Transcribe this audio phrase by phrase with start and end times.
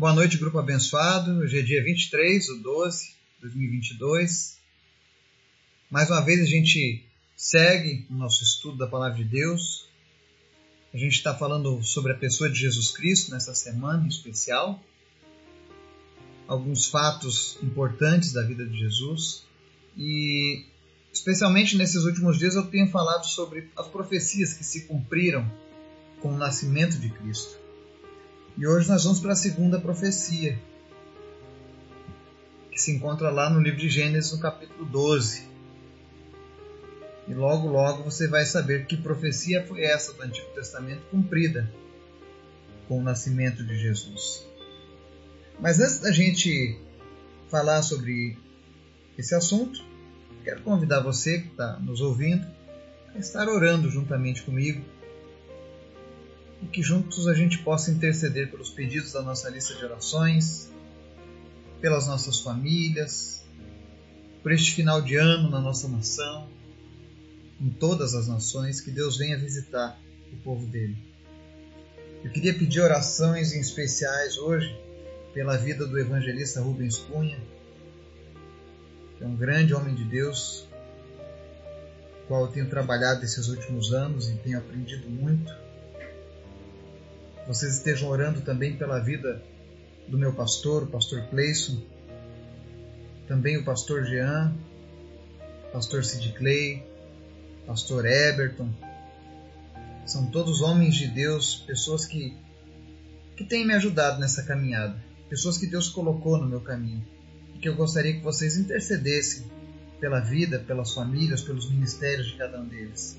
[0.00, 1.40] Boa noite, grupo abençoado.
[1.40, 4.56] Hoje é dia 23 do 12 de 2022.
[5.90, 7.04] Mais uma vez a gente
[7.36, 9.86] segue o nosso estudo da Palavra de Deus.
[10.94, 14.82] A gente está falando sobre a pessoa de Jesus Cristo nessa semana em especial.
[16.48, 19.44] Alguns fatos importantes da vida de Jesus.
[19.98, 20.64] E,
[21.12, 25.46] especialmente nesses últimos dias, eu tenho falado sobre as profecias que se cumpriram
[26.22, 27.59] com o nascimento de Cristo.
[28.58, 30.58] E hoje nós vamos para a segunda profecia,
[32.70, 35.48] que se encontra lá no livro de Gênesis, no capítulo 12.
[37.28, 41.70] E logo, logo você vai saber que profecia foi essa do Antigo Testamento cumprida
[42.88, 44.46] com o nascimento de Jesus.
[45.60, 46.78] Mas antes da gente
[47.48, 48.36] falar sobre
[49.16, 49.80] esse assunto,
[50.42, 52.46] quero convidar você que está nos ouvindo
[53.14, 54.84] a estar orando juntamente comigo
[56.62, 60.70] e que juntos a gente possa interceder pelos pedidos da nossa lista de orações,
[61.80, 63.42] pelas nossas famílias,
[64.42, 66.48] por este final de ano na nossa nação,
[67.60, 69.98] em todas as nações, que Deus venha visitar
[70.32, 70.96] o povo dele.
[72.22, 74.78] Eu queria pedir orações em especiais hoje
[75.32, 77.40] pela vida do evangelista Rubens Cunha,
[79.16, 80.66] que é um grande homem de Deus,
[82.28, 85.52] qual eu tenho trabalhado esses últimos anos e tenho aprendido muito
[87.50, 89.42] vocês estejam orando também pela vida
[90.06, 91.82] do meu pastor, o pastor Cleison,
[93.26, 94.54] também o pastor Jean,
[95.72, 96.80] pastor Sid Clay,
[97.66, 98.70] pastor Eberton.
[100.06, 102.36] São todos homens de Deus, pessoas que,
[103.36, 104.96] que têm me ajudado nessa caminhada,
[105.28, 107.04] pessoas que Deus colocou no meu caminho
[107.56, 109.44] e que eu gostaria que vocês intercedessem
[109.98, 113.18] pela vida, pelas famílias, pelos ministérios de cada um deles.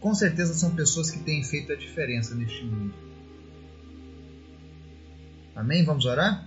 [0.00, 3.05] com certeza são pessoas que têm feito a diferença neste mundo.
[5.56, 5.82] Amém?
[5.84, 6.46] Vamos orar?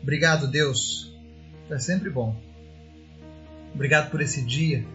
[0.00, 1.12] Obrigado, Deus.
[1.68, 2.40] É sempre bom.
[3.74, 4.86] Obrigado por esse dia,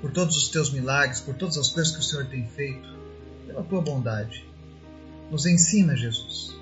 [0.00, 2.88] por todos os teus milagres, por todas as coisas que o Senhor tem feito,
[3.46, 4.44] pela tua bondade.
[5.30, 6.54] Nos ensina, Jesus,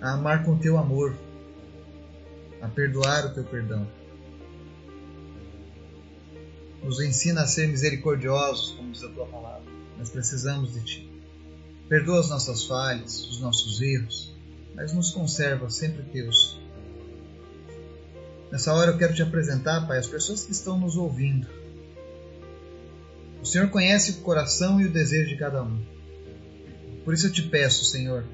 [0.00, 1.16] a amar com o teu amor,
[2.60, 3.86] a perdoar o teu perdão.
[6.82, 9.70] Nos ensina a ser misericordiosos, como diz a tua palavra.
[9.96, 11.09] Nós precisamos de ti.
[11.90, 14.32] Perdoa as nossas falhas, os nossos erros,
[14.76, 16.56] mas nos conserva sempre teus.
[18.52, 21.48] Nessa hora eu quero te apresentar, Pai, as pessoas que estão nos ouvindo.
[23.42, 25.84] O Senhor conhece o coração e o desejo de cada um.
[27.04, 28.24] Por isso eu te peço, Senhor,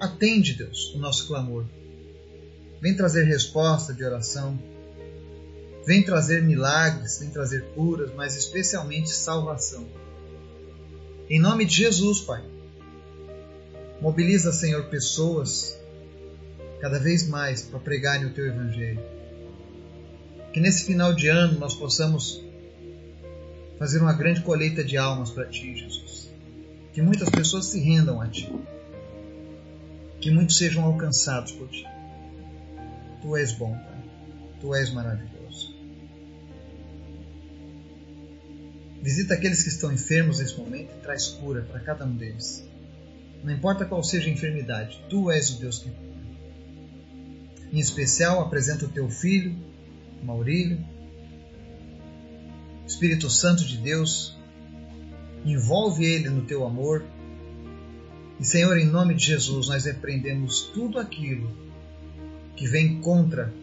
[0.00, 1.64] atende, Deus, o nosso clamor.
[2.80, 4.58] Vem trazer resposta de oração.
[5.86, 9.86] Vem trazer milagres, vem trazer curas, mas especialmente salvação.
[11.28, 12.44] Em nome de Jesus, Pai.
[14.00, 15.76] Mobiliza, Senhor, pessoas
[16.80, 19.00] cada vez mais para pregarem o Teu Evangelho.
[20.52, 22.44] Que nesse final de ano nós possamos
[23.76, 26.30] fazer uma grande colheita de almas para Ti, Jesus.
[26.92, 28.48] Que muitas pessoas se rendam a Ti.
[30.20, 31.84] Que muitos sejam alcançados por Ti.
[33.20, 34.04] Tu és bom, Pai.
[34.60, 35.35] Tu és maravilhoso.
[39.06, 42.68] Visita aqueles que estão enfermos nesse momento e traz cura para cada um deles.
[43.44, 46.16] Não importa qual seja a enfermidade, tu és o Deus que cura.
[47.72, 49.56] Em especial, apresenta o teu filho,
[50.24, 50.84] Maurílio,
[52.84, 54.36] Espírito Santo de Deus,
[55.44, 57.04] envolve ele no teu amor.
[58.40, 61.48] E, Senhor, em nome de Jesus, nós repreendemos tudo aquilo
[62.56, 63.54] que vem contra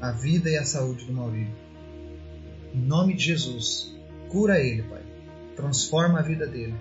[0.00, 1.54] a vida e a saúde do Maurílio.
[2.72, 3.99] Em nome de Jesus,
[4.30, 5.02] Cura ele, Pai.
[5.56, 6.74] Transforma a vida dele.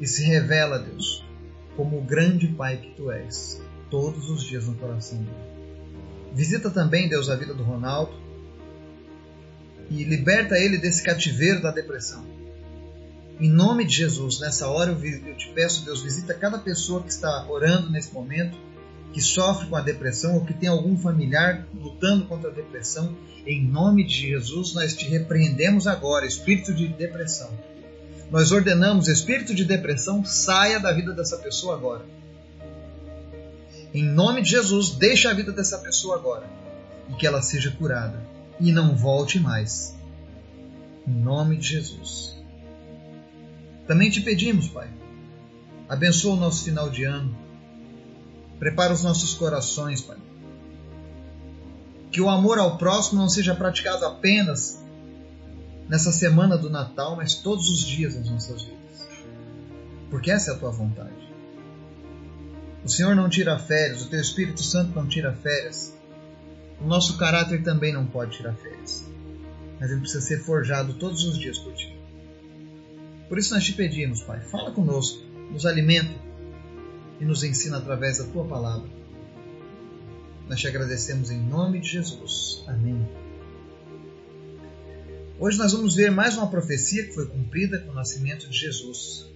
[0.00, 1.24] E se revela, Deus,
[1.76, 5.56] como o grande Pai que tu és, todos os dias no coração dele.
[6.34, 8.26] Visita também, Deus, a vida do Ronaldo
[9.90, 12.24] e liberta ele desse cativeiro da depressão.
[13.38, 17.46] Em nome de Jesus, nessa hora eu te peço, Deus, visita cada pessoa que está
[17.48, 18.56] orando nesse momento
[19.12, 23.16] que sofre com a depressão ou que tem algum familiar lutando contra a depressão,
[23.46, 27.50] em nome de Jesus, nós te repreendemos agora, espírito de depressão.
[28.30, 32.04] Nós ordenamos, espírito de depressão, saia da vida dessa pessoa agora.
[33.94, 36.46] Em nome de Jesus, deixa a vida dessa pessoa agora
[37.08, 38.20] e que ela seja curada
[38.60, 39.96] e não volte mais.
[41.06, 42.36] Em nome de Jesus.
[43.86, 44.90] Também te pedimos, Pai,
[45.88, 47.45] abençoa o nosso final de ano
[48.58, 50.16] Prepara os nossos corações, Pai.
[52.10, 54.82] Que o amor ao próximo não seja praticado apenas
[55.88, 59.08] nessa semana do Natal, mas todos os dias das nossas vidas.
[60.10, 61.26] Porque essa é a tua vontade.
[62.84, 65.94] O Senhor não tira férias, o teu Espírito Santo não tira férias.
[66.80, 69.04] O nosso caráter também não pode tirar férias.
[69.78, 71.98] Mas ele precisa ser forjado todos os dias por ti.
[73.28, 75.20] Por isso nós te pedimos, Pai, fala conosco,
[75.50, 76.14] nos alimenta
[77.20, 78.88] e nos ensina através da tua palavra.
[80.48, 82.62] Nós te agradecemos em nome de Jesus.
[82.66, 83.06] Amém.
[85.38, 89.26] Hoje nós vamos ver mais uma profecia que foi cumprida com o nascimento de Jesus.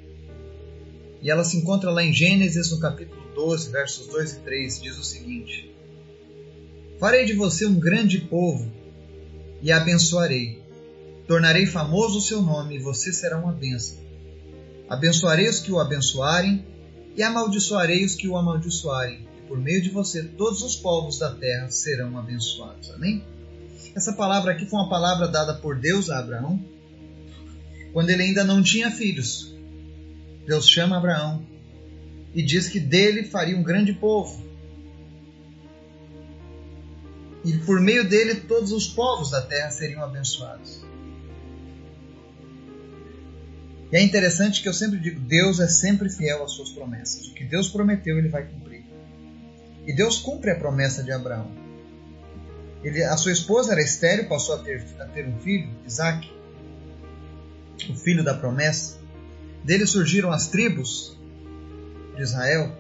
[1.21, 4.99] E ela se encontra lá em Gênesis, no capítulo 12, versos 2 e 3, diz
[4.99, 5.75] o seguinte:
[6.99, 8.71] Farei de você um grande povo
[9.61, 10.63] e abençoarei.
[11.27, 13.99] Tornarei famoso o seu nome e você será uma bênção.
[14.89, 16.65] Abençoarei os que o abençoarem
[17.17, 19.27] e amaldiçoarei os que o amaldiçoarem.
[19.39, 22.91] E por meio de você, todos os povos da terra serão abençoados.
[22.91, 23.25] Amém?
[23.95, 26.63] Essa palavra aqui foi uma palavra dada por Deus a Abraão
[27.93, 29.55] quando ele ainda não tinha filhos.
[30.47, 31.45] Deus chama Abraão
[32.35, 34.49] e diz que dele faria um grande povo.
[37.45, 40.83] E por meio dele todos os povos da terra seriam abençoados.
[43.93, 47.27] E é interessante que eu sempre digo: Deus é sempre fiel às suas promessas.
[47.29, 48.85] O que Deus prometeu, ele vai cumprir.
[49.87, 51.51] E Deus cumpre a promessa de Abraão.
[52.83, 56.31] Ele, a sua esposa era estéril, passou a ter, a ter um filho, Isaac,
[57.89, 58.99] o filho da promessa.
[59.65, 61.19] Dele surgiram as tribos
[62.17, 62.75] de Israel.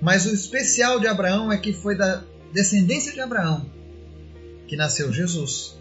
[0.00, 3.70] Mas o especial de Abraão é que foi da descendência de Abraão
[4.66, 5.76] que nasceu Jesus.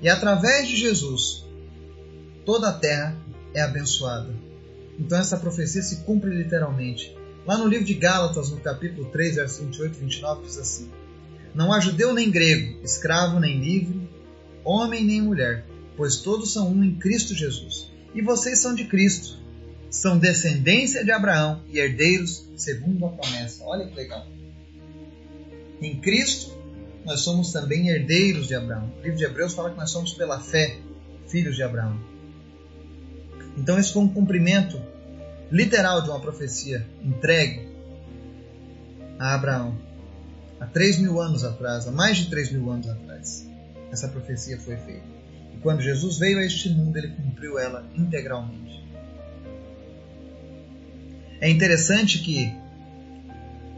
[0.00, 1.44] E através de Jesus,
[2.44, 3.16] toda a terra
[3.54, 4.32] é abençoada.
[4.98, 7.16] Então essa profecia se cumpre literalmente.
[7.46, 10.90] Lá no livro de Gálatas, no capítulo 3, versos 28 e 29, diz assim:
[11.54, 14.08] Não há judeu nem grego, escravo nem livre,
[14.64, 15.64] homem nem mulher,
[15.96, 17.90] pois todos são um em Cristo Jesus.
[18.14, 19.38] E vocês são de Cristo,
[19.90, 23.64] são descendência de Abraão e herdeiros segundo a promessa.
[23.64, 24.26] Olha que legal.
[25.80, 26.56] Em Cristo,
[27.04, 28.92] nós somos também herdeiros de Abraão.
[28.98, 30.78] O livro de Hebreus fala que nós somos pela fé
[31.26, 31.98] filhos de Abraão.
[33.56, 34.80] Então, esse foi um cumprimento
[35.50, 37.68] literal de uma profecia entregue
[39.18, 39.76] a Abraão
[40.62, 43.48] há três mil anos atrás, há mais de três mil anos atrás.
[43.90, 45.04] Essa profecia foi feita.
[45.54, 48.82] E quando Jesus veio a este mundo, ele cumpriu ela integralmente.
[51.40, 52.54] É interessante que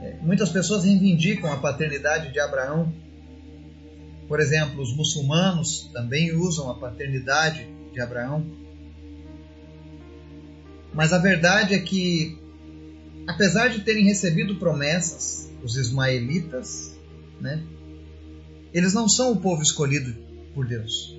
[0.02, 2.92] é, muitas pessoas reivindicam a paternidade de Abraão.
[4.28, 8.44] Por exemplo, os muçulmanos também usam a paternidade de Abraão.
[10.94, 12.38] Mas a verdade é que,
[13.26, 16.96] apesar de terem recebido promessas, os ismaelitas,
[17.40, 17.60] né,
[18.72, 20.14] eles não são o povo escolhido
[20.54, 21.18] por Deus.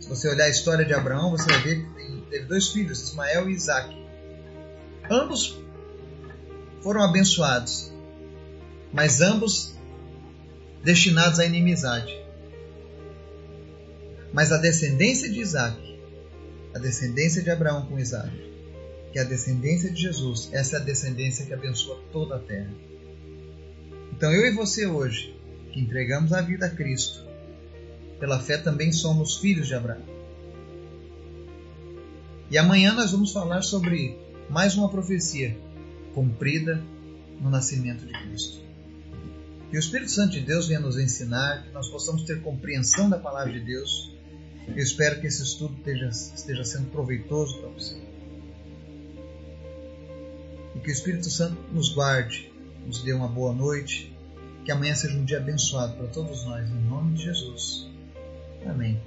[0.00, 3.50] Se você olhar a história de Abraão, você vai ver que teve dois filhos, Ismael
[3.50, 3.94] e Isaac.
[5.10, 5.58] Ambos
[6.82, 7.92] foram abençoados,
[8.90, 9.74] mas ambos
[10.82, 12.18] destinados à inimizade.
[14.32, 15.89] Mas a descendência de Isaac
[16.74, 18.30] a descendência de Abraão com Isaac,
[19.12, 22.72] que é a descendência de Jesus, essa é a descendência que abençoa toda a terra.
[24.12, 25.34] Então eu e você hoje,
[25.72, 27.26] que entregamos a vida a Cristo,
[28.18, 30.02] pela fé também somos filhos de Abraão.
[32.50, 35.56] E amanhã nós vamos falar sobre mais uma profecia
[36.14, 36.82] cumprida
[37.40, 38.60] no nascimento de Cristo.
[39.70, 43.18] Que o Espírito Santo de Deus venha nos ensinar, que nós possamos ter compreensão da
[43.18, 44.09] palavra de Deus
[44.76, 47.96] eu espero que esse estudo esteja, esteja sendo proveitoso para você.
[50.74, 52.52] E que o Espírito Santo nos guarde,
[52.86, 54.14] nos dê uma boa noite,
[54.64, 57.88] que amanhã seja um dia abençoado para todos nós, em nome de Jesus.
[58.66, 59.00] Amém.